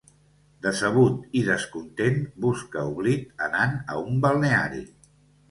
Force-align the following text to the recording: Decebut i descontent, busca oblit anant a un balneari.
Decebut 0.65 1.35
i 1.41 1.43
descontent, 1.49 2.17
busca 2.47 2.87
oblit 2.95 3.45
anant 3.49 3.79
a 3.93 4.01
un 4.09 4.19
balneari. 4.27 4.83